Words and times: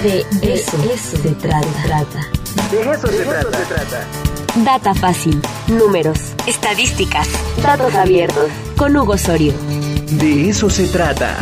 De 0.00 0.24
eso, 0.40 0.78
se 0.96 1.18
trata. 1.34 1.60
De 2.70 2.80
eso, 2.80 3.06
se, 3.06 3.24
trata. 3.24 4.06
Data 4.64 4.94
fácil, 4.94 5.38
números, 5.68 6.18
estadísticas, 6.46 7.28
datos 7.62 7.94
abiertos. 7.94 8.50
Con 8.76 8.96
Hugo 8.96 9.12
Osorio. 9.12 9.52
De 10.12 10.48
eso 10.48 10.70
se 10.70 10.86
trata. 10.88 11.36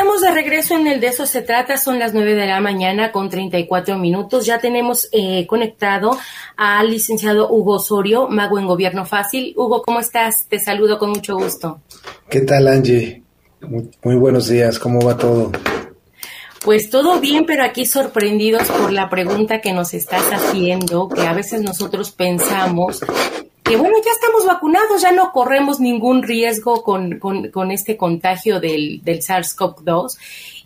Estamos 0.00 0.22
de 0.22 0.30
regreso 0.30 0.78
en 0.78 0.86
el 0.86 0.98
de 0.98 1.08
eso 1.08 1.26
se 1.26 1.42
trata, 1.42 1.76
son 1.76 1.98
las 1.98 2.14
9 2.14 2.34
de 2.34 2.46
la 2.46 2.58
mañana 2.62 3.12
con 3.12 3.28
34 3.28 3.98
minutos. 3.98 4.46
Ya 4.46 4.58
tenemos 4.58 5.10
eh, 5.12 5.46
conectado 5.46 6.18
al 6.56 6.90
licenciado 6.90 7.50
Hugo 7.50 7.74
Osorio, 7.74 8.26
mago 8.26 8.58
en 8.58 8.66
gobierno 8.66 9.04
fácil. 9.04 9.52
Hugo, 9.58 9.82
¿cómo 9.82 10.00
estás? 10.00 10.46
Te 10.48 10.58
saludo 10.58 10.98
con 10.98 11.10
mucho 11.10 11.36
gusto. 11.36 11.82
¿Qué 12.30 12.40
tal, 12.40 12.68
Angie? 12.68 13.22
Muy, 13.60 14.16
buenos 14.16 14.48
días, 14.48 14.78
¿cómo 14.78 15.02
va 15.02 15.18
todo? 15.18 15.52
Pues 16.64 16.88
todo 16.88 17.20
bien, 17.20 17.44
pero 17.44 17.62
aquí 17.62 17.84
sorprendidos 17.84 18.68
por 18.68 18.92
la 18.92 19.10
pregunta 19.10 19.60
que 19.60 19.74
nos 19.74 19.92
estás 19.92 20.24
haciendo, 20.32 21.10
que 21.10 21.26
a 21.26 21.34
veces 21.34 21.60
nosotros 21.60 22.10
pensamos 22.10 23.00
que 23.70 23.76
bueno, 23.76 23.98
ya 24.04 24.10
estamos 24.10 24.44
vacunados, 24.46 25.00
ya 25.00 25.12
no 25.12 25.30
corremos 25.30 25.78
ningún 25.78 26.24
riesgo 26.24 26.82
con, 26.82 27.20
con, 27.20 27.70
este 27.70 27.96
contagio 27.96 28.58
del, 28.58 29.00
del 29.04 29.20
SARS-CoV-2 29.20 30.18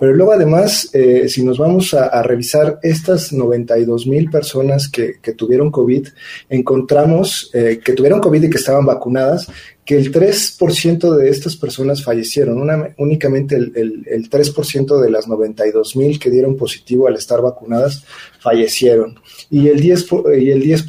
Pero 0.00 0.14
luego, 0.14 0.32
además, 0.32 0.88
eh, 0.94 1.28
si 1.28 1.44
nos 1.44 1.58
vamos 1.58 1.92
a, 1.92 2.22
revisar 2.22 2.78
estas 2.82 3.34
92 3.34 4.06
mil 4.06 4.30
personas 4.30 4.88
que, 4.88 5.18
tuvieron 5.36 5.70
COVID, 5.70 6.08
encontramos 6.48 7.50
que 7.52 7.92
tuvieron 7.92 8.20
COVID 8.20 8.42
y 8.42 8.50
que 8.50 8.58
estaban 8.58 8.84
vacunadas, 8.84 9.48
que 9.90 9.96
el 9.96 10.12
3% 10.12 11.16
de 11.16 11.30
estas 11.30 11.56
personas 11.56 12.04
fallecieron, 12.04 12.62
únicamente 12.96 13.56
el, 13.56 14.04
el, 14.06 14.30
3% 14.30 15.00
de 15.00 15.10
las 15.10 15.26
92 15.26 15.96
mil 15.96 16.16
que 16.20 16.30
dieron 16.30 16.56
positivo 16.56 17.08
al 17.08 17.16
estar 17.16 17.42
vacunadas 17.42 18.04
fallecieron. 18.38 19.18
Y 19.50 19.66
el 19.66 19.82
10%, 19.82 20.40
y 20.40 20.52
el 20.52 20.62
10 20.62 20.86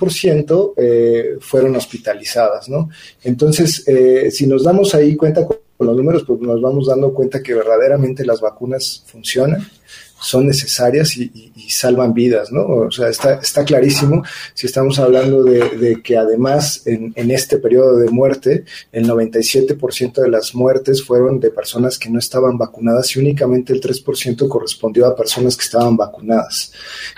eh, 0.77 1.37
fueron 1.39 1.75
hospitalizadas, 1.75 2.69
¿no? 2.69 2.91
Entonces, 3.23 3.83
eh, 3.87 4.29
si 4.29 4.45
nos 4.45 4.65
damos 4.65 4.93
ahí 4.93 5.15
cuenta 5.15 5.47
con 5.47 5.57
los 5.79 5.97
números, 5.97 6.23
pues 6.23 6.39
nos 6.39 6.61
vamos 6.61 6.85
dando 6.85 7.11
cuenta 7.11 7.41
que 7.41 7.55
verdaderamente 7.55 8.23
las 8.23 8.39
vacunas 8.39 9.03
funcionan 9.07 9.67
son 10.21 10.47
necesarias 10.47 11.17
y, 11.17 11.51
salvan 11.67 12.13
vidas, 12.13 12.51
¿no? 12.51 12.65
O 12.65 12.91
sea, 12.91 13.07
está, 13.07 13.35
está 13.35 13.63
clarísimo 13.63 14.23
si 14.53 14.67
estamos 14.67 14.99
hablando 14.99 15.43
de, 15.43 16.01
que 16.03 16.17
además 16.17 16.83
en, 16.85 17.31
este 17.31 17.57
periodo 17.57 17.97
de 17.97 18.09
muerte, 18.09 18.65
el 18.91 19.07
97% 19.07 20.21
de 20.21 20.29
las 20.29 20.53
muertes 20.53 21.03
fueron 21.03 21.39
de 21.39 21.49
personas 21.49 21.97
que 21.97 22.09
no 22.09 22.19
estaban 22.19 22.57
vacunadas 22.57 23.15
y 23.15 23.19
únicamente 23.19 23.71
el 23.71 23.81
3% 23.81 24.47
correspondió 24.49 25.07
a 25.07 25.15
personas 25.15 25.55
que 25.55 25.63
estaban 25.63 25.95
vacunadas, 25.95 26.73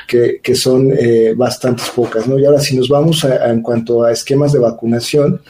que, 0.08 0.40
son 0.54 0.94
eh, 0.98 1.34
bastantes 1.36 1.90
pocas, 1.90 2.28
¿no? 2.28 2.38
Y 2.38 2.46
ahora 2.46 2.60
si 2.60 2.78
nos 2.78 2.88
vamos 2.88 3.24
en 3.24 3.62
cuanto 3.62 4.04
a 4.04 4.12
esquemas 4.12 4.54
de 4.54 4.60
vacunación, 4.60 5.42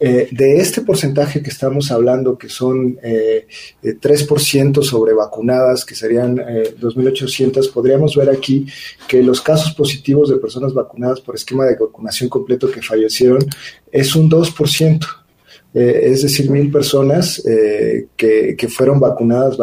eh, 0.00 0.28
de 0.30 0.56
este 0.58 0.82
porcentaje 0.82 1.42
que 1.42 1.50
estamos 1.50 1.90
hablando, 1.90 2.38
que 2.38 2.48
son 2.48 2.98
eh, 3.02 3.46
3% 3.82 4.82
sobre 4.82 5.12
vacunadas, 5.12 5.84
que 5.84 5.94
serían 5.94 6.38
eh, 6.38 6.74
2.800, 6.80 7.72
podríamos 7.72 8.14
ver 8.14 8.30
aquí 8.30 8.66
que 9.08 9.22
los 9.22 9.40
casos 9.40 9.74
positivos 9.74 10.30
de 10.30 10.36
personas 10.36 10.72
vacunadas 10.72 11.20
por 11.20 11.34
esquema 11.34 11.64
de 11.64 11.76
vacunación 11.76 12.28
completo 12.28 12.70
que 12.70 12.82
fallecieron 12.82 13.44
es 13.90 14.14
un 14.14 14.30
2%. 14.30 15.06
Eh, 15.74 16.00
es 16.12 16.22
decir, 16.22 16.50
mil 16.50 16.70
personas 16.70 17.44
eh, 17.46 18.08
que, 18.16 18.56
que, 18.56 18.68
fueron 18.68 18.98
vacunadas 18.98 19.58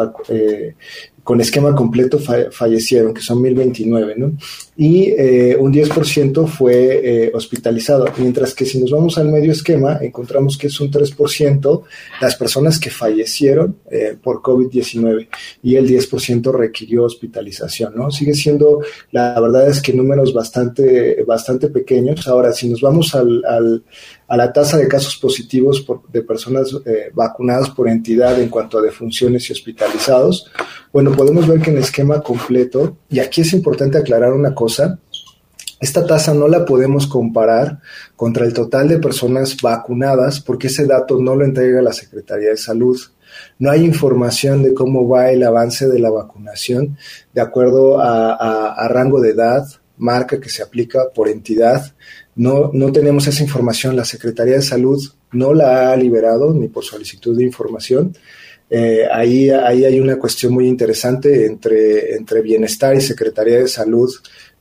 con 1.26 1.40
esquema 1.40 1.74
completo 1.74 2.20
fallecieron, 2.20 3.12
que 3.12 3.20
son 3.20 3.42
1029, 3.42 4.14
¿no? 4.16 4.38
Y 4.76 5.06
eh, 5.08 5.56
un 5.58 5.72
10% 5.72 6.46
fue 6.46 7.00
eh, 7.02 7.32
hospitalizado, 7.34 8.06
mientras 8.18 8.54
que 8.54 8.64
si 8.64 8.78
nos 8.78 8.92
vamos 8.92 9.18
al 9.18 9.30
medio 9.30 9.50
esquema, 9.50 9.98
encontramos 10.00 10.56
que 10.56 10.68
es 10.68 10.78
un 10.78 10.88
3% 10.88 11.82
las 12.20 12.36
personas 12.36 12.78
que 12.78 12.90
fallecieron 12.90 13.76
eh, 13.90 14.16
por 14.22 14.40
COVID-19 14.40 15.26
y 15.64 15.74
el 15.74 15.88
10% 15.88 16.52
requirió 16.52 17.02
hospitalización, 17.02 17.96
¿no? 17.96 18.12
Sigue 18.12 18.34
siendo, 18.34 18.82
la 19.10 19.40
verdad 19.40 19.68
es 19.68 19.82
que 19.82 19.92
números 19.92 20.32
bastante, 20.32 21.24
bastante 21.24 21.70
pequeños. 21.70 22.28
Ahora, 22.28 22.52
si 22.52 22.68
nos 22.68 22.80
vamos 22.80 23.16
al, 23.16 23.44
al 23.44 23.82
a 24.28 24.36
la 24.36 24.52
tasa 24.52 24.76
de 24.76 24.88
casos 24.88 25.16
positivos 25.16 25.84
de 26.08 26.22
personas 26.22 26.74
eh, 26.84 27.10
vacunadas 27.14 27.70
por 27.70 27.88
entidad 27.88 28.40
en 28.40 28.48
cuanto 28.48 28.78
a 28.78 28.82
defunciones 28.82 29.48
y 29.48 29.52
hospitalizados, 29.52 30.50
bueno, 30.92 31.12
podemos 31.12 31.46
ver 31.46 31.60
que 31.60 31.70
en 31.70 31.76
el 31.76 31.82
esquema 31.82 32.20
completo, 32.20 32.96
y 33.08 33.20
aquí 33.20 33.42
es 33.42 33.52
importante 33.52 33.98
aclarar 33.98 34.32
una 34.32 34.54
cosa, 34.54 34.98
esta 35.80 36.06
tasa 36.06 36.32
no 36.32 36.48
la 36.48 36.64
podemos 36.64 37.06
comparar 37.06 37.80
contra 38.16 38.46
el 38.46 38.54
total 38.54 38.88
de 38.88 38.98
personas 38.98 39.56
vacunadas 39.60 40.40
porque 40.40 40.68
ese 40.68 40.86
dato 40.86 41.20
no 41.20 41.36
lo 41.36 41.44
entrega 41.44 41.82
la 41.82 41.92
Secretaría 41.92 42.48
de 42.48 42.56
Salud. 42.56 42.98
No 43.58 43.70
hay 43.70 43.84
información 43.84 44.62
de 44.62 44.72
cómo 44.72 45.06
va 45.06 45.30
el 45.30 45.42
avance 45.42 45.86
de 45.86 45.98
la 45.98 46.08
vacunación 46.08 46.96
de 47.34 47.40
acuerdo 47.42 48.00
a 48.00 48.88
rango 48.88 49.20
de 49.20 49.30
edad, 49.30 49.66
marca 49.98 50.40
que 50.40 50.48
se 50.48 50.62
aplica 50.62 51.10
por 51.14 51.28
entidad, 51.28 51.92
no, 52.36 52.70
no 52.74 52.92
tenemos 52.92 53.26
esa 53.26 53.42
información. 53.42 53.96
La 53.96 54.04
Secretaría 54.04 54.56
de 54.56 54.62
Salud 54.62 55.02
no 55.32 55.54
la 55.54 55.90
ha 55.90 55.96
liberado 55.96 56.52
ni 56.52 56.68
por 56.68 56.84
solicitud 56.84 57.36
de 57.36 57.44
información. 57.44 58.14
Eh, 58.68 59.06
ahí, 59.10 59.50
ahí 59.50 59.84
hay 59.84 60.00
una 60.00 60.18
cuestión 60.18 60.52
muy 60.52 60.66
interesante 60.66 61.46
entre, 61.46 62.16
entre 62.16 62.42
Bienestar 62.42 62.96
y 62.96 63.00
Secretaría 63.00 63.58
de 63.58 63.68
Salud. 63.68 64.12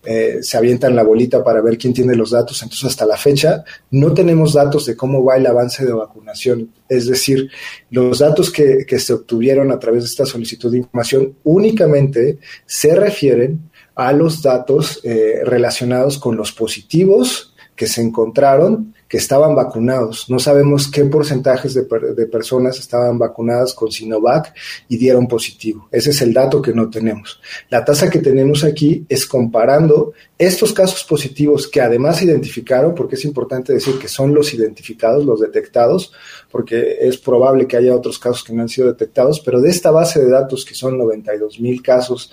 Eh, 0.03 0.37
se 0.41 0.57
avientan 0.57 0.95
la 0.95 1.01
bolita 1.01 1.43
para 1.43 1.61
ver 1.61 1.77
quién 1.77 1.93
tiene 1.93 2.15
los 2.15 2.31
datos. 2.31 2.61
Entonces, 2.61 2.89
hasta 2.89 3.05
la 3.05 3.17
fecha, 3.17 3.63
no 3.91 4.13
tenemos 4.13 4.53
datos 4.53 4.85
de 4.85 4.95
cómo 4.95 5.23
va 5.23 5.37
el 5.37 5.47
avance 5.47 5.83
de 5.83 5.93
vacunación. 5.93 6.71
Es 6.87 7.07
decir, 7.07 7.49
los 7.89 8.19
datos 8.19 8.51
que, 8.51 8.85
que 8.85 8.99
se 8.99 9.13
obtuvieron 9.13 9.71
a 9.71 9.79
través 9.79 10.03
de 10.03 10.09
esta 10.09 10.25
solicitud 10.25 10.71
de 10.71 10.77
información 10.77 11.35
únicamente 11.43 12.37
se 12.65 12.95
refieren 12.95 13.71
a 13.95 14.11
los 14.11 14.41
datos 14.41 14.99
eh, 15.03 15.39
relacionados 15.43 16.17
con 16.19 16.35
los 16.35 16.51
positivos 16.51 17.53
que 17.75 17.87
se 17.87 18.01
encontraron, 18.01 18.93
estaban 19.17 19.55
vacunados. 19.55 20.29
No 20.29 20.39
sabemos 20.39 20.89
qué 20.89 21.05
porcentajes 21.05 21.73
de, 21.73 21.83
de, 22.15 22.25
personas 22.27 22.79
estaban 22.79 23.17
vacunadas 23.17 23.73
con 23.73 23.91
Sinovac 23.91 24.53
y 24.89 24.97
dieron 24.97 25.27
positivo. 25.27 25.87
Ese 25.91 26.09
es 26.11 26.21
el 26.21 26.33
dato 26.33 26.61
que 26.61 26.73
no 26.73 26.89
tenemos. 26.89 27.39
La 27.69 27.85
tasa 27.85 28.09
que 28.09 28.19
tenemos 28.19 28.63
aquí 28.63 29.05
es 29.09 29.25
comparando 29.25 30.13
estos 30.37 30.73
casos 30.73 31.03
positivos 31.03 31.67
que 31.67 31.81
además 31.81 32.21
identificaron, 32.21 32.93
porque 32.93 33.15
es 33.15 33.25
importante 33.25 33.73
decir 33.73 33.97
que 33.99 34.07
son 34.07 34.33
los 34.33 34.53
identificados, 34.53 35.25
los 35.25 35.39
detectados, 35.39 36.11
porque 36.51 36.97
es 37.01 37.17
probable 37.17 37.67
que 37.67 37.77
haya 37.77 37.95
otros 37.95 38.19
casos 38.19 38.43
que 38.43 38.53
no 38.53 38.63
han 38.63 38.69
sido 38.69 38.87
detectados, 38.87 39.39
pero 39.39 39.61
de 39.61 39.69
esta 39.69 39.91
base 39.91 40.21
de 40.21 40.29
datos 40.29 40.65
que 40.65 40.75
son 40.75 40.97
92 40.97 41.59
mil 41.59 41.81
casos, 41.81 42.31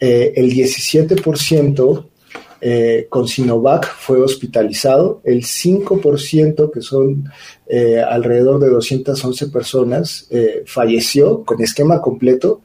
eh, 0.00 0.32
el 0.36 0.50
17% 0.52 2.06
eh, 2.66 3.08
con 3.10 3.28
Sinovac 3.28 3.94
fue 3.94 4.22
hospitalizado, 4.22 5.20
el 5.22 5.42
5%, 5.42 6.72
que 6.72 6.80
son 6.80 7.30
eh, 7.66 8.00
alrededor 8.00 8.58
de 8.58 8.70
211 8.70 9.48
personas, 9.48 10.26
eh, 10.30 10.62
falleció 10.64 11.44
con 11.44 11.60
esquema 11.60 12.00
completo. 12.00 12.62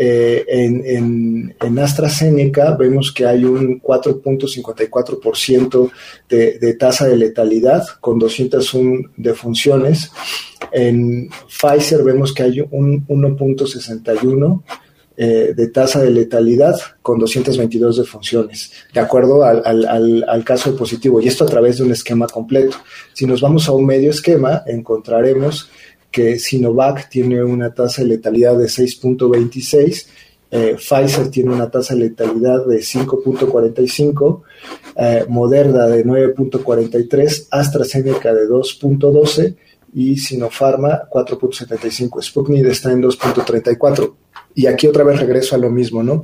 En, 0.00 1.56
en, 1.60 1.78
AstraZeneca 1.78 2.76
vemos 2.76 3.10
que 3.10 3.26
hay 3.26 3.44
un 3.44 3.80
4.54% 3.80 5.90
de, 6.28 6.58
de 6.58 6.74
tasa 6.74 7.08
de 7.08 7.16
letalidad 7.16 7.84
con 8.00 8.18
201 8.18 9.12
defunciones. 9.16 10.12
En 10.72 11.30
Pfizer 11.48 12.04
vemos 12.04 12.34
que 12.34 12.42
hay 12.44 12.60
un 12.70 13.06
1.61 13.08 14.62
eh, 15.20 15.52
de 15.52 15.66
tasa 15.66 16.00
de 16.00 16.12
letalidad 16.12 16.76
con 17.02 17.18
222 17.18 17.96
defunciones, 17.96 18.70
de 18.94 19.00
acuerdo 19.00 19.42
al, 19.42 19.62
al, 19.64 20.24
al, 20.28 20.44
caso 20.44 20.76
positivo, 20.76 21.20
y 21.20 21.26
esto 21.26 21.42
a 21.42 21.48
través 21.48 21.78
de 21.78 21.82
un 21.82 21.90
esquema 21.90 22.28
completo. 22.28 22.76
Si 23.14 23.26
nos 23.26 23.40
vamos 23.40 23.68
a 23.68 23.72
un 23.72 23.84
medio 23.84 24.10
esquema, 24.10 24.62
encontraremos 24.64 25.70
que 26.12 26.38
Sinovac 26.38 27.08
tiene 27.08 27.42
una 27.42 27.74
tasa 27.74 28.02
de 28.02 28.08
letalidad 28.08 28.56
de 28.56 28.66
6.26, 28.66 30.06
eh, 30.52 30.76
Pfizer 30.76 31.30
tiene 31.30 31.52
una 31.52 31.68
tasa 31.68 31.94
de 31.94 32.00
letalidad 32.02 32.64
de 32.64 32.78
5.45, 32.78 34.42
eh, 34.94 35.24
Moderna 35.28 35.88
de 35.88 36.06
9.43, 36.06 37.48
AstraZeneca 37.50 38.32
de 38.32 38.48
2.12 38.48 39.56
y 39.94 40.16
Sinopharma 40.16 41.08
4.75. 41.10 42.22
Sputnik 42.22 42.66
está 42.66 42.92
en 42.92 43.02
2.34. 43.02 44.14
Y 44.58 44.66
aquí 44.66 44.88
otra 44.88 45.04
vez 45.04 45.20
regreso 45.20 45.54
a 45.54 45.58
lo 45.58 45.70
mismo, 45.70 46.02
¿no? 46.02 46.20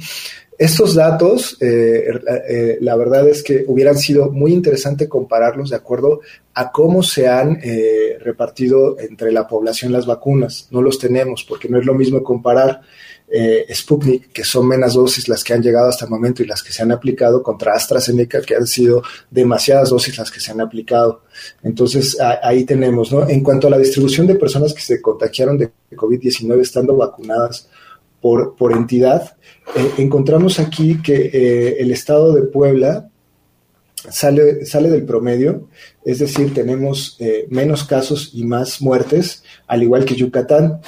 Estos 0.58 0.96
datos, 0.96 1.56
eh, 1.60 2.10
eh, 2.48 2.78
la 2.80 2.96
verdad 2.96 3.28
es 3.28 3.44
que 3.44 3.64
hubieran 3.68 3.96
sido 3.96 4.32
muy 4.32 4.52
interesante 4.52 5.08
compararlos 5.08 5.70
de 5.70 5.76
acuerdo 5.76 6.20
a 6.52 6.72
cómo 6.72 7.04
se 7.04 7.28
han 7.28 7.60
eh, 7.62 8.18
repartido 8.18 8.98
entre 8.98 9.30
la 9.30 9.46
población 9.46 9.92
las 9.92 10.06
vacunas. 10.06 10.66
No 10.72 10.82
los 10.82 10.98
tenemos 10.98 11.44
porque 11.44 11.68
no 11.68 11.78
es 11.78 11.86
lo 11.86 11.94
mismo 11.94 12.24
comparar 12.24 12.80
Sputnik, 13.72 14.32
que 14.32 14.42
son 14.42 14.66
menos 14.66 14.94
dosis 14.94 15.28
las 15.28 15.44
que 15.44 15.54
han 15.54 15.62
llegado 15.62 15.88
hasta 15.88 16.06
el 16.06 16.10
momento 16.10 16.42
y 16.42 16.46
las 16.46 16.62
que 16.62 16.72
se 16.72 16.82
han 16.82 16.90
aplicado, 16.90 17.40
contra 17.40 17.74
AstraZeneca, 17.74 18.42
que 18.42 18.56
han 18.56 18.66
sido 18.66 19.02
demasiadas 19.30 19.90
dosis 19.90 20.18
las 20.18 20.30
que 20.30 20.40
se 20.40 20.50
han 20.50 20.60
aplicado. 20.60 21.22
Entonces, 21.62 22.16
ahí 22.42 22.64
tenemos, 22.64 23.12
¿no? 23.12 23.28
En 23.28 23.42
cuanto 23.44 23.68
a 23.68 23.70
la 23.70 23.78
distribución 23.78 24.26
de 24.26 24.34
personas 24.34 24.74
que 24.74 24.82
se 24.82 25.00
contagiaron 25.00 25.56
de 25.56 25.70
COVID-19 25.96 26.60
estando 26.60 26.96
vacunadas 26.96 27.68
por, 28.24 28.72
entidad, 28.72 29.36
eh, 29.76 29.92
encontramos 29.98 30.58
aquí 30.58 31.02
que 31.02 31.30
eh, 31.30 31.76
el 31.80 31.90
estado 31.90 32.32
de 32.32 32.40
Puebla 32.40 33.10
sale, 34.08 34.64
sale 34.64 34.88
del 34.88 35.04
promedio, 35.04 35.68
es 36.06 36.20
decir, 36.20 36.54
tenemos 36.54 37.18
eh, 37.20 37.46
menos 37.50 37.84
casos 37.84 38.30
y 38.32 38.44
más 38.44 38.80
muertes, 38.80 39.44
al 39.66 39.82
igual 39.82 40.06
que 40.06 40.14
Yucatán, 40.14 40.80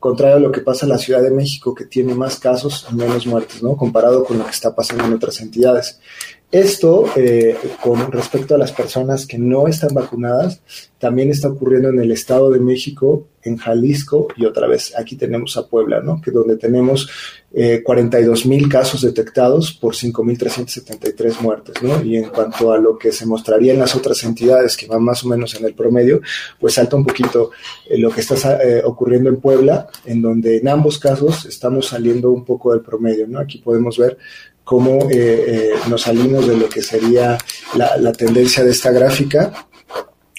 contrario 0.00 0.38
a 0.38 0.40
lo 0.40 0.50
que 0.50 0.62
pasa 0.62 0.84
en 0.84 0.90
la 0.90 0.98
Ciudad 0.98 1.22
de 1.22 1.30
México, 1.30 1.76
que 1.76 1.84
tiene 1.84 2.12
más 2.12 2.40
casos 2.40 2.88
y 2.90 2.96
menos 2.96 3.24
muertes, 3.24 3.62
¿no? 3.62 3.76
Comparado 3.76 4.24
con 4.24 4.38
lo 4.38 4.44
que 4.44 4.50
está 4.50 4.74
pasando 4.74 5.04
en 5.04 5.12
otras 5.12 5.40
entidades. 5.40 6.00
Esto, 6.54 7.06
eh, 7.16 7.56
con 7.82 8.12
respecto 8.12 8.54
a 8.54 8.58
las 8.58 8.70
personas 8.70 9.26
que 9.26 9.38
no 9.38 9.66
están 9.66 9.92
vacunadas, 9.92 10.62
también 11.00 11.28
está 11.28 11.48
ocurriendo 11.48 11.88
en 11.88 11.98
el 11.98 12.12
Estado 12.12 12.48
de 12.52 12.60
México, 12.60 13.26
en 13.42 13.56
Jalisco 13.56 14.28
y 14.36 14.46
otra 14.46 14.68
vez 14.68 14.94
aquí 14.96 15.16
tenemos 15.16 15.56
a 15.56 15.66
Puebla, 15.66 16.00
¿no? 16.00 16.20
Que 16.22 16.30
donde 16.30 16.56
tenemos 16.56 17.10
eh, 17.52 17.82
42 17.84 18.46
mil 18.46 18.68
casos 18.68 19.02
detectados 19.02 19.72
por 19.72 19.94
5.373 19.94 21.40
muertes, 21.40 21.82
¿no? 21.82 22.02
Y 22.04 22.16
en 22.16 22.28
cuanto 22.30 22.72
a 22.72 22.78
lo 22.78 22.96
que 22.96 23.10
se 23.10 23.26
mostraría 23.26 23.72
en 23.72 23.80
las 23.80 23.96
otras 23.96 24.22
entidades 24.22 24.76
que 24.76 24.86
van 24.86 25.02
más 25.02 25.24
o 25.24 25.28
menos 25.28 25.56
en 25.56 25.64
el 25.66 25.74
promedio, 25.74 26.20
pues 26.60 26.74
salta 26.74 26.94
un 26.94 27.04
poquito 27.04 27.50
eh, 27.88 27.98
lo 27.98 28.10
que 28.10 28.20
está 28.20 28.62
eh, 28.62 28.80
ocurriendo 28.84 29.28
en 29.28 29.40
Puebla, 29.40 29.88
en 30.04 30.22
donde 30.22 30.58
en 30.58 30.68
ambos 30.68 31.00
casos 31.00 31.46
estamos 31.46 31.88
saliendo 31.88 32.30
un 32.30 32.44
poco 32.44 32.72
del 32.72 32.80
promedio, 32.80 33.26
¿no? 33.26 33.40
Aquí 33.40 33.58
podemos 33.58 33.98
ver 33.98 34.16
cómo 34.64 35.10
eh, 35.10 35.44
eh, 35.46 35.70
nos 35.88 36.02
salimos 36.02 36.48
de 36.48 36.56
lo 36.56 36.68
que 36.68 36.82
sería 36.82 37.38
la, 37.76 37.96
la, 37.98 38.12
tendencia 38.12 38.64
de 38.64 38.70
esta 38.70 38.90
gráfica. 38.90 39.52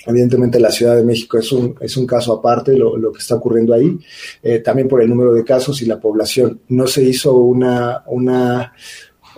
Evidentemente 0.08 0.60
la 0.60 0.72
Ciudad 0.72 0.96
de 0.96 1.04
México 1.04 1.38
es 1.38 1.52
un, 1.52 1.76
es 1.80 1.96
un 1.98 2.06
caso 2.06 2.34
aparte, 2.34 2.76
lo, 2.76 2.98
lo 2.98 3.12
que 3.12 3.20
está 3.20 3.36
ocurriendo 3.36 3.74
ahí, 3.74 3.98
eh, 4.44 4.60
también 4.60 4.88
por 4.88 5.02
el 5.02 5.10
número 5.10 5.34
de 5.34 5.44
casos 5.44 5.82
y 5.82 5.86
la 5.86 6.00
población. 6.00 6.62
No 6.70 6.88
se 6.88 7.04
hizo 7.04 7.36
una, 7.36 8.04
una, 8.08 8.74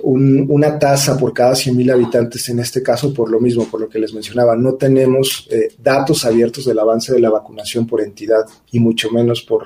un, 0.03 0.45
una 0.49 0.77
tasa 0.77 1.17
por 1.17 1.33
cada 1.33 1.53
100.000 1.53 1.91
habitantes 1.91 2.47
en 2.49 2.59
este 2.59 2.83
caso 2.83 3.13
por 3.13 3.29
lo 3.29 3.39
mismo, 3.39 3.65
por 3.65 3.81
lo 3.81 3.89
que 3.89 3.99
les 3.99 4.13
mencionaba. 4.13 4.55
No 4.55 4.75
tenemos 4.75 5.47
eh, 5.51 5.69
datos 5.77 6.25
abiertos 6.25 6.65
del 6.65 6.79
avance 6.79 7.13
de 7.13 7.19
la 7.19 7.29
vacunación 7.29 7.87
por 7.87 8.01
entidad 8.01 8.45
y 8.71 8.79
mucho 8.79 9.11
menos 9.11 9.41
por, 9.41 9.65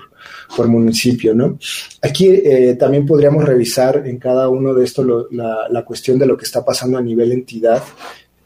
por 0.55 0.67
municipio, 0.67 1.33
¿no? 1.33 1.57
Aquí 2.01 2.27
eh, 2.27 2.75
también 2.79 3.05
podríamos 3.05 3.43
revisar 3.43 4.03
en 4.05 4.17
cada 4.17 4.49
uno 4.49 4.73
de 4.73 4.85
estos 4.85 5.05
la, 5.31 5.67
la 5.69 5.85
cuestión 5.85 6.19
de 6.19 6.25
lo 6.25 6.37
que 6.37 6.45
está 6.45 6.63
pasando 6.63 6.97
a 6.97 7.01
nivel 7.01 7.31
entidad 7.31 7.83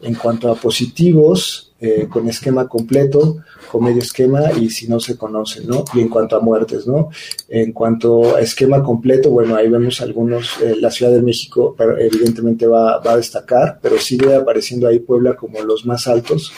en 0.01 0.15
cuanto 0.15 0.51
a 0.51 0.55
positivos, 0.55 1.73
eh, 1.85 2.07
con 2.09 2.27
esquema 2.27 2.67
completo, 2.67 3.43
con 3.71 3.83
medio 3.83 4.01
esquema 4.01 4.51
y 4.59 4.71
si 4.71 4.87
no 4.87 4.99
se 4.99 5.15
conoce, 5.15 5.63
¿no? 5.63 5.85
Y 5.93 5.99
en 5.99 6.09
cuanto 6.09 6.35
a 6.35 6.39
muertes, 6.39 6.87
¿no? 6.87 7.09
En 7.47 7.73
cuanto 7.73 8.35
a 8.35 8.41
esquema 8.41 8.81
completo, 8.81 9.29
bueno, 9.29 9.55
ahí 9.55 9.69
vemos 9.69 10.01
algunos, 10.01 10.59
eh, 10.63 10.75
la 10.79 10.89
Ciudad 10.89 11.11
de 11.11 11.21
México 11.21 11.75
evidentemente 11.99 12.65
va, 12.65 12.97
va, 13.01 13.11
a 13.11 13.17
destacar, 13.17 13.77
pero 13.83 13.99
sigue 13.99 14.33
apareciendo 14.33 14.87
ahí 14.87 14.97
Puebla 14.97 15.35
como 15.35 15.61
los 15.61 15.85
más 15.85 16.07
altos. 16.07 16.51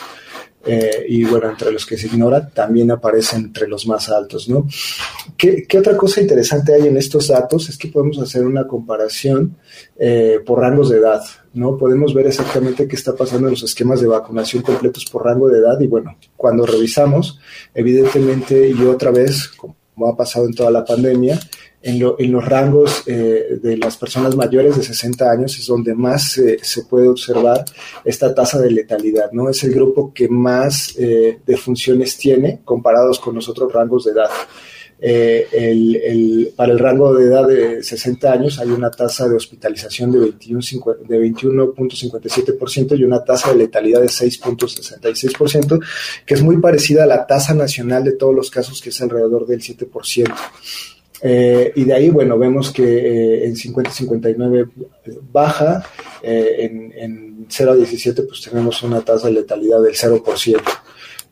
Eh, 0.64 1.04
y 1.08 1.24
bueno, 1.24 1.50
entre 1.50 1.72
los 1.72 1.84
que 1.84 1.98
se 1.98 2.06
ignora, 2.06 2.48
también 2.48 2.90
aparecen 2.90 3.44
entre 3.44 3.68
los 3.68 3.86
más 3.86 4.08
altos, 4.08 4.48
¿no? 4.48 4.66
¿Qué, 5.36 5.64
¿Qué, 5.68 5.78
otra 5.78 5.94
cosa 5.94 6.22
interesante 6.22 6.72
hay 6.72 6.86
en 6.86 6.96
estos 6.96 7.28
datos? 7.28 7.68
Es 7.68 7.76
que 7.76 7.88
podemos 7.88 8.18
hacer 8.18 8.46
una 8.46 8.66
comparación 8.66 9.56
por 10.46 10.60
rangos 10.60 10.88
de 10.88 10.98
edad, 10.98 11.22
¿no? 11.58 11.76
Podemos 11.76 12.14
ver 12.14 12.26
exactamente 12.26 12.86
qué 12.86 12.96
está 12.96 13.14
pasando 13.14 13.48
en 13.48 13.52
los 13.52 13.62
esquemas 13.62 14.00
de 14.00 14.06
vacunación 14.06 14.62
completos 14.62 15.04
por 15.06 15.24
rango 15.24 15.48
de 15.48 15.58
edad 15.58 15.78
y 15.80 15.86
bueno, 15.86 16.16
cuando 16.36 16.64
revisamos, 16.64 17.38
evidentemente 17.74 18.70
y 18.70 18.82
otra 18.84 19.10
vez, 19.10 19.48
como 19.48 20.08
ha 20.08 20.16
pasado 20.16 20.46
en 20.46 20.54
toda 20.54 20.70
la 20.70 20.84
pandemia, 20.84 21.38
en, 21.82 22.00
lo, 22.00 22.18
en 22.18 22.32
los 22.32 22.44
rangos 22.44 23.04
eh, 23.06 23.58
de 23.62 23.76
las 23.76 23.96
personas 23.96 24.34
mayores 24.34 24.76
de 24.76 24.82
60 24.82 25.30
años 25.30 25.58
es 25.58 25.66
donde 25.66 25.94
más 25.94 26.36
eh, 26.38 26.58
se 26.60 26.84
puede 26.84 27.08
observar 27.08 27.64
esta 28.04 28.34
tasa 28.34 28.60
de 28.60 28.70
letalidad, 28.70 29.30
¿no? 29.32 29.48
Es 29.48 29.62
el 29.62 29.72
grupo 29.72 30.12
que 30.12 30.28
más 30.28 30.94
eh, 30.98 31.40
defunciones 31.46 32.16
tiene 32.16 32.60
comparados 32.64 33.20
con 33.20 33.34
los 33.34 33.48
otros 33.48 33.72
rangos 33.72 34.04
de 34.04 34.12
edad. 34.12 34.30
Eh, 35.00 35.46
el, 35.52 35.94
el, 35.96 36.52
para 36.56 36.72
el 36.72 36.78
rango 36.78 37.14
de 37.14 37.26
edad 37.26 37.46
de 37.46 37.84
60 37.84 38.32
años 38.32 38.58
hay 38.58 38.70
una 38.70 38.90
tasa 38.90 39.28
de 39.28 39.36
hospitalización 39.36 40.10
de 40.10 40.18
21.57% 40.18 41.06
de 41.06 41.18
21 41.18 42.96
y 42.96 43.04
una 43.04 43.22
tasa 43.22 43.52
de 43.52 43.58
letalidad 43.58 44.00
de 44.00 44.08
6.66%, 44.08 45.80
que 46.26 46.34
es 46.34 46.42
muy 46.42 46.58
parecida 46.58 47.04
a 47.04 47.06
la 47.06 47.26
tasa 47.26 47.54
nacional 47.54 48.02
de 48.02 48.12
todos 48.12 48.34
los 48.34 48.50
casos, 48.50 48.82
que 48.82 48.88
es 48.88 49.00
alrededor 49.00 49.46
del 49.46 49.60
7%. 49.60 50.34
Eh, 51.20 51.72
y 51.74 51.84
de 51.84 51.94
ahí, 51.94 52.10
bueno, 52.10 52.38
vemos 52.38 52.70
que 52.72 52.82
eh, 52.82 53.46
en 53.46 53.54
50-59 53.54 54.70
baja, 55.32 55.84
eh, 56.22 56.56
en, 56.60 56.92
en 56.96 57.46
0 57.48 57.72
a 57.72 57.76
17 57.76 58.22
pues 58.22 58.42
tenemos 58.42 58.82
una 58.82 59.00
tasa 59.00 59.28
de 59.28 59.34
letalidad 59.34 59.82
del 59.82 59.94
0%. 59.94 60.60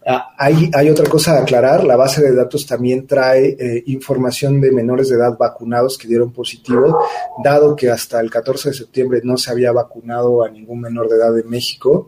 Ah, 0.08 0.32
hay, 0.38 0.70
hay, 0.72 0.88
otra 0.88 1.08
cosa 1.10 1.32
a 1.36 1.42
aclarar, 1.42 1.82
la 1.82 1.96
base 1.96 2.22
de 2.22 2.32
datos 2.32 2.64
también 2.64 3.08
trae 3.08 3.56
eh, 3.58 3.82
información 3.86 4.60
de 4.60 4.70
menores 4.70 5.08
de 5.08 5.16
edad 5.16 5.36
vacunados 5.36 5.98
que 5.98 6.06
dieron 6.06 6.32
positivo, 6.32 7.00
dado 7.42 7.74
que 7.74 7.90
hasta 7.90 8.20
el 8.20 8.30
14 8.30 8.68
de 8.68 8.74
septiembre 8.76 9.20
no 9.24 9.36
se 9.36 9.50
había 9.50 9.72
vacunado 9.72 10.44
a 10.44 10.48
ningún 10.48 10.80
menor 10.80 11.08
de 11.08 11.16
edad 11.16 11.36
en 11.36 11.50
México, 11.50 12.06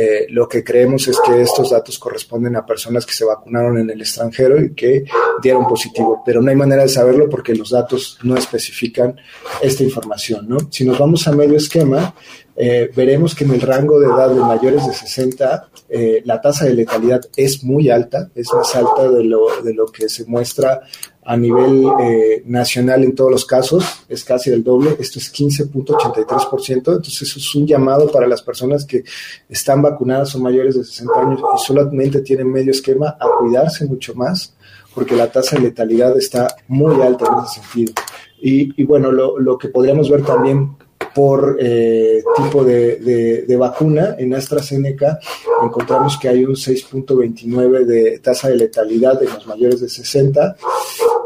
Eh, 0.00 0.28
lo 0.30 0.46
que 0.46 0.62
creemos 0.62 1.08
es 1.08 1.18
que 1.18 1.42
estos 1.42 1.70
datos 1.70 1.98
corresponden 1.98 2.54
a 2.54 2.64
personas 2.64 3.04
que 3.04 3.12
se 3.12 3.24
vacunaron 3.24 3.78
en 3.78 3.90
el 3.90 4.00
extranjero 4.00 4.62
y 4.62 4.72
que 4.72 5.02
dieron 5.42 5.66
positivo, 5.66 6.22
pero 6.24 6.40
no 6.40 6.50
hay 6.50 6.54
manera 6.54 6.82
de 6.82 6.88
saberlo 6.88 7.28
porque 7.28 7.52
los 7.52 7.70
datos 7.70 8.16
no 8.22 8.36
especifican 8.36 9.20
esta 9.60 9.82
información. 9.82 10.48
¿no? 10.48 10.58
Si 10.70 10.84
nos 10.84 11.00
vamos 11.00 11.26
a 11.26 11.32
medio 11.32 11.56
esquema, 11.56 12.14
eh, 12.54 12.88
veremos 12.94 13.34
que 13.34 13.42
en 13.42 13.50
el 13.50 13.60
rango 13.60 13.98
de 13.98 14.06
edad 14.06 14.28
de 14.28 14.40
mayores 14.40 14.86
de 14.86 14.92
60 14.92 15.68
eh, 15.88 16.22
la 16.24 16.40
tasa 16.40 16.66
de 16.66 16.74
letalidad 16.74 17.22
es 17.34 17.64
muy 17.64 17.90
alta, 17.90 18.30
es 18.36 18.52
más 18.54 18.76
alta 18.76 19.08
de 19.08 19.24
lo, 19.24 19.62
de 19.64 19.74
lo 19.74 19.86
que 19.86 20.08
se 20.08 20.24
muestra 20.26 20.80
a 21.28 21.36
nivel 21.36 21.84
eh, 22.00 22.42
nacional 22.46 23.04
en 23.04 23.14
todos 23.14 23.30
los 23.30 23.44
casos, 23.44 23.84
es 24.08 24.24
casi 24.24 24.48
el 24.48 24.64
doble, 24.64 24.96
esto 24.98 25.18
es 25.18 25.30
15.83%, 25.30 26.74
entonces 26.74 27.20
eso 27.20 27.38
es 27.38 27.54
un 27.54 27.66
llamado 27.66 28.10
para 28.10 28.26
las 28.26 28.40
personas 28.40 28.86
que 28.86 29.04
están 29.46 29.82
vacunadas 29.82 30.34
o 30.34 30.38
mayores 30.38 30.74
de 30.76 30.84
60 30.84 31.20
años 31.20 31.40
y 31.54 31.58
solamente 31.66 32.22
tienen 32.22 32.50
medio 32.50 32.70
esquema 32.70 33.14
a 33.20 33.28
cuidarse 33.40 33.84
mucho 33.84 34.14
más, 34.14 34.54
porque 34.94 35.14
la 35.14 35.30
tasa 35.30 35.56
de 35.56 35.64
letalidad 35.64 36.16
está 36.16 36.48
muy 36.66 36.98
alta 37.02 37.26
en 37.26 37.44
ese 37.44 37.60
sentido. 37.60 37.92
Y, 38.40 38.80
y 38.80 38.84
bueno, 38.86 39.12
lo, 39.12 39.38
lo 39.38 39.58
que 39.58 39.68
podríamos 39.68 40.10
ver 40.10 40.24
también 40.24 40.78
por 41.14 41.58
eh, 41.60 42.22
tipo 42.36 42.64
de, 42.64 43.44
de, 43.46 43.56
vacuna. 43.56 44.14
En 44.18 44.34
AstraZeneca 44.34 45.18
encontramos 45.62 46.16
que 46.16 46.28
hay 46.28 46.44
un 46.44 46.54
6.29 46.54 47.84
de 47.84 48.18
tasa 48.20 48.48
de 48.48 48.56
letalidad 48.56 49.18
de 49.18 49.26
los 49.26 49.46
mayores 49.46 49.80
de 49.80 49.88
60. 49.88 50.56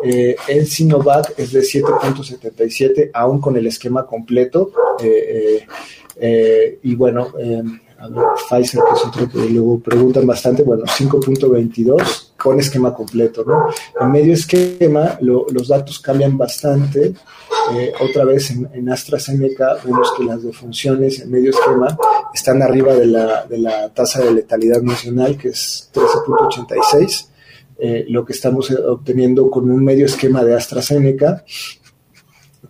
Eh, 0.04 0.36
en 0.48 0.66
Sinovac 0.66 1.34
es 1.36 1.52
de 1.52 1.60
7.77, 1.60 3.10
aún 3.12 3.40
con 3.40 3.56
el 3.56 3.66
esquema 3.66 4.06
completo. 4.06 4.72
Eh, 5.00 5.66
eh, 6.16 6.78
y 6.82 6.94
bueno, 6.94 7.32
Pfizer, 8.48 8.82
que 8.82 8.94
es 8.94 9.06
otro 9.06 9.28
que 9.28 9.38
luego 9.48 9.78
preguntan 9.80 10.26
bastante, 10.26 10.62
bueno, 10.62 10.84
5.22 10.84 12.32
con 12.36 12.58
esquema 12.58 12.92
completo, 12.92 13.44
¿no? 13.46 13.68
En 14.00 14.10
medio 14.10 14.34
esquema 14.34 15.16
los 15.20 15.68
datos 15.68 16.00
cambian 16.00 16.36
bastante. 16.36 17.14
Eh, 17.74 17.92
otra 18.00 18.24
vez 18.24 18.50
en, 18.50 18.90
AstraZeneca 18.90 19.76
vemos 19.84 20.12
que 20.16 20.24
las 20.24 20.42
defunciones 20.42 21.20
en 21.20 21.30
medio 21.30 21.50
esquema 21.50 21.96
están 22.34 22.60
arriba 22.60 22.94
de 22.94 23.06
la, 23.06 23.44
de 23.44 23.58
la 23.58 23.88
tasa 23.90 24.24
de 24.24 24.32
letalidad 24.32 24.82
nacional, 24.82 25.36
que 25.36 25.50
es 25.50 25.88
13.86. 25.94 27.26
Eh, 27.84 28.06
lo 28.08 28.24
que 28.24 28.32
estamos 28.32 28.70
obteniendo 28.70 29.50
con 29.50 29.68
un 29.68 29.82
medio 29.82 30.06
esquema 30.06 30.44
de 30.44 30.54
AstraZeneca. 30.54 31.44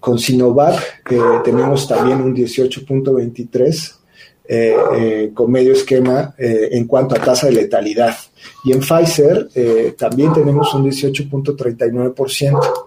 Con 0.00 0.18
Sinovac 0.18 1.02
eh, 1.10 1.20
tenemos 1.44 1.86
también 1.86 2.22
un 2.22 2.34
18.23 2.34 4.02
eh, 4.44 4.74
eh, 4.96 5.30
con 5.32 5.52
medio 5.52 5.72
esquema 5.72 6.34
eh, 6.36 6.70
en 6.72 6.86
cuanto 6.86 7.14
a 7.14 7.18
tasa 7.18 7.46
de 7.46 7.52
letalidad. 7.52 8.16
Y 8.64 8.72
en 8.72 8.80
Pfizer 8.80 9.48
también 9.96 10.32
tenemos 10.32 10.74
un 10.74 10.84
18.39%. 10.84 12.86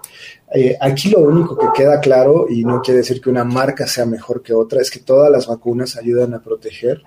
aquí 0.79 1.09
lo 1.09 1.19
único 1.19 1.57
que 1.57 1.67
queda 1.75 2.00
claro, 2.00 2.47
y 2.50 2.63
no 2.63 2.81
quiere 2.81 3.00
decir 3.00 3.21
que 3.21 3.29
una 3.29 3.43
marca 3.43 3.88
sea 3.88 4.05
mejor 4.05 4.41
que 4.41 4.53
otra, 4.53 4.81
es 4.81 4.89
que 4.89 5.00
todas 5.00 5.31
las 5.31 5.47
vacunas 5.47 5.97
ayudan 5.97 6.33
a 6.33 6.41
proteger, 6.41 7.03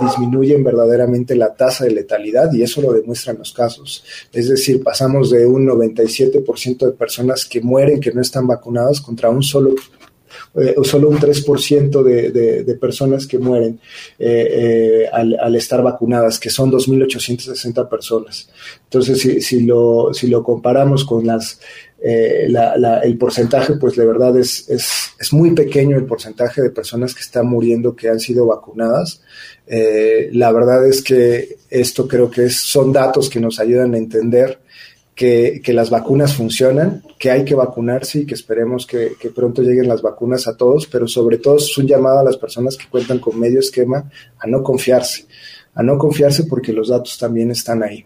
disminuyen 0.00 0.64
verdaderamente 0.64 1.34
la 1.34 1.54
tasa 1.54 1.84
de 1.84 1.90
letalidad 1.90 2.52
y 2.52 2.62
eso 2.62 2.80
lo 2.80 2.92
demuestran 2.92 3.38
los 3.38 3.52
casos. 3.52 4.04
Es 4.32 4.48
decir, 4.48 4.82
pasamos 4.82 5.30
de 5.30 5.46
un 5.46 5.66
97% 5.66 6.86
de 6.86 6.92
personas 6.92 7.44
que 7.44 7.60
mueren 7.60 8.00
que 8.00 8.12
no 8.12 8.20
están 8.20 8.46
vacunadas 8.46 9.00
contra 9.00 9.30
un 9.30 9.42
solo 9.42 9.74
eh, 10.54 10.74
solo 10.82 11.08
un 11.08 11.18
3% 11.18 12.02
de, 12.02 12.30
de, 12.30 12.64
de, 12.64 12.74
personas 12.74 13.26
que 13.26 13.38
mueren 13.38 13.80
eh, 14.18 14.48
eh, 14.50 15.08
al, 15.12 15.38
al, 15.40 15.54
estar 15.56 15.82
vacunadas, 15.82 16.38
que 16.38 16.50
son 16.50 16.70
2.860 16.70 17.88
personas. 17.88 18.50
Entonces, 18.84 19.20
si, 19.20 19.40
si, 19.40 19.60
lo, 19.62 20.12
si 20.12 20.26
lo 20.28 20.42
comparamos 20.42 21.04
con 21.04 21.26
las 21.26 21.60
eh, 22.04 22.46
la, 22.48 22.76
la, 22.76 22.98
el 22.98 23.16
porcentaje, 23.16 23.74
pues 23.74 23.94
de 23.94 24.04
verdad 24.04 24.36
es, 24.36 24.68
es, 24.68 25.12
es, 25.20 25.32
muy 25.32 25.52
pequeño 25.52 25.96
el 25.96 26.04
porcentaje 26.04 26.60
de 26.60 26.70
personas 26.70 27.14
que 27.14 27.20
están 27.20 27.46
muriendo 27.46 27.94
que 27.94 28.08
han 28.08 28.18
sido 28.18 28.46
vacunadas. 28.46 29.22
Eh, 29.68 30.28
la 30.32 30.50
verdad 30.50 30.84
es 30.84 31.00
que 31.00 31.58
esto 31.70 32.08
creo 32.08 32.28
que 32.28 32.46
es, 32.46 32.56
son 32.56 32.92
datos 32.92 33.30
que 33.30 33.38
nos 33.38 33.60
ayudan 33.60 33.94
a 33.94 33.98
entender 33.98 34.58
que, 35.14 35.60
que, 35.62 35.72
las 35.72 35.90
vacunas 35.90 36.34
funcionan, 36.34 37.04
que 37.20 37.30
hay 37.30 37.44
que 37.44 37.54
vacunarse 37.54 38.20
y 38.20 38.26
que 38.26 38.34
esperemos 38.34 38.84
que, 38.84 39.12
que, 39.20 39.30
pronto 39.30 39.62
lleguen 39.62 39.86
las 39.86 40.02
vacunas 40.02 40.48
a 40.48 40.56
todos, 40.56 40.88
pero 40.88 41.06
sobre 41.06 41.38
todo 41.38 41.58
es 41.58 41.78
un 41.78 41.86
llamado 41.86 42.18
a 42.18 42.24
las 42.24 42.36
personas 42.36 42.76
que 42.76 42.88
cuentan 42.88 43.20
con 43.20 43.38
medio 43.38 43.60
esquema 43.60 44.10
a 44.40 44.46
no 44.48 44.64
confiarse, 44.64 45.26
a 45.74 45.84
no 45.84 45.96
confiarse 45.98 46.44
porque 46.44 46.72
los 46.72 46.88
datos 46.88 47.16
también 47.16 47.52
están 47.52 47.84
ahí. 47.84 48.04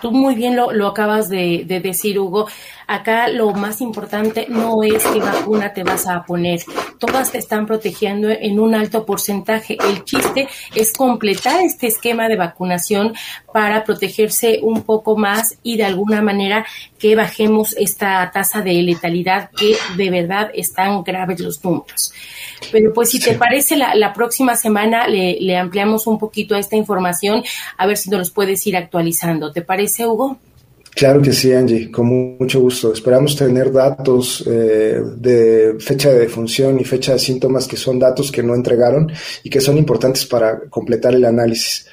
Tú 0.00 0.12
muy 0.12 0.34
bien 0.34 0.56
lo, 0.56 0.72
lo 0.72 0.86
acabas 0.86 1.28
de, 1.28 1.64
decir, 1.82 2.18
Hugo. 2.18 2.46
Acá 2.90 3.28
lo 3.28 3.52
más 3.52 3.80
importante 3.80 4.46
no 4.48 4.82
es 4.82 5.06
qué 5.06 5.20
vacuna 5.20 5.72
te 5.72 5.84
vas 5.84 6.08
a 6.08 6.24
poner. 6.24 6.60
Todas 6.98 7.30
te 7.30 7.38
están 7.38 7.64
protegiendo 7.64 8.28
en 8.28 8.58
un 8.58 8.74
alto 8.74 9.06
porcentaje. 9.06 9.78
El 9.88 10.02
chiste 10.02 10.48
es 10.74 10.92
completar 10.92 11.60
este 11.60 11.86
esquema 11.86 12.26
de 12.26 12.34
vacunación 12.34 13.14
para 13.52 13.84
protegerse 13.84 14.58
un 14.64 14.82
poco 14.82 15.16
más 15.16 15.56
y 15.62 15.76
de 15.76 15.84
alguna 15.84 16.20
manera 16.20 16.66
que 16.98 17.14
bajemos 17.14 17.76
esta 17.78 18.28
tasa 18.32 18.60
de 18.60 18.72
letalidad 18.82 19.50
que 19.56 19.76
de 19.96 20.10
verdad 20.10 20.50
están 20.52 21.04
graves 21.04 21.38
los 21.38 21.64
números. 21.64 22.12
Pero 22.72 22.92
pues 22.92 23.10
si 23.10 23.20
te 23.20 23.34
parece, 23.34 23.76
la, 23.76 23.94
la 23.94 24.12
próxima 24.12 24.56
semana 24.56 25.06
le, 25.06 25.38
le, 25.40 25.56
ampliamos 25.56 26.08
un 26.08 26.18
poquito 26.18 26.56
a 26.56 26.58
esta 26.58 26.74
información, 26.74 27.44
a 27.76 27.86
ver 27.86 27.96
si 27.96 28.10
nos 28.10 28.18
los 28.18 28.30
puedes 28.32 28.66
ir 28.66 28.76
actualizando. 28.76 29.52
¿Te 29.52 29.62
parece, 29.62 30.08
Hugo? 30.08 30.38
Claro 30.94 31.22
que 31.22 31.32
sí, 31.32 31.52
Angie, 31.52 31.90
con 31.90 32.06
mucho 32.38 32.60
gusto. 32.60 32.92
Esperamos 32.92 33.36
tener 33.36 33.72
datos 33.72 34.44
eh, 34.46 35.00
de 35.16 35.76
fecha 35.78 36.10
de 36.10 36.18
defunción 36.18 36.80
y 36.80 36.84
fecha 36.84 37.12
de 37.12 37.18
síntomas 37.18 37.68
que 37.68 37.76
son 37.76 37.98
datos 37.98 38.32
que 38.32 38.42
no 38.42 38.54
entregaron 38.54 39.10
y 39.42 39.50
que 39.50 39.60
son 39.60 39.78
importantes 39.78 40.26
para 40.26 40.60
completar 40.68 41.14
el 41.14 41.24
análisis. 41.24 41.86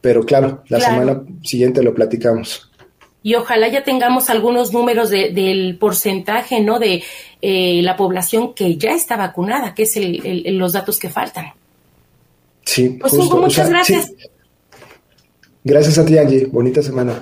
Pero 0.00 0.24
claro, 0.24 0.62
la 0.68 0.78
claro. 0.78 0.94
semana 0.94 1.22
siguiente 1.42 1.82
lo 1.82 1.94
platicamos 1.94 2.70
y 3.26 3.34
ojalá 3.34 3.66
ya 3.66 3.82
tengamos 3.82 4.30
algunos 4.30 4.72
números 4.72 5.10
de, 5.10 5.32
del 5.32 5.76
porcentaje 5.78 6.60
no 6.60 6.78
de 6.78 7.02
eh, 7.42 7.80
la 7.82 7.96
población 7.96 8.54
que 8.54 8.76
ya 8.76 8.92
está 8.92 9.16
vacunada, 9.16 9.74
que 9.74 9.82
es 9.82 9.96
el, 9.96 10.24
el, 10.24 10.56
los 10.56 10.74
datos 10.74 10.96
que 11.00 11.08
faltan. 11.08 11.46
Sí, 12.64 12.90
pues 13.00 13.10
justo, 13.10 13.34
Hugo, 13.34 13.42
muchas 13.42 13.66
o 13.66 13.68
sea, 13.68 13.70
gracias. 13.70 14.06
Sí. 14.06 14.14
Gracias 15.64 15.98
a 15.98 16.04
ti, 16.04 16.16
Angie. 16.16 16.46
Bonita 16.46 16.80
semana. 16.80 17.20